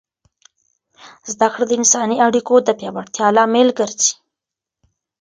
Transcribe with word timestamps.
زده 1.31 1.47
کړه 1.53 1.63
د 1.67 1.71
انساني 1.79 2.17
اړیکو 2.27 2.53
د 2.61 2.69
پیاوړتیا 2.79 3.27
لامل 3.35 3.67
ګرځي. 3.79 4.13